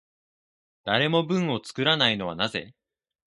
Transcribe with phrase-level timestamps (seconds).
[0.83, 2.73] 誰も文を作らないのはなぜ？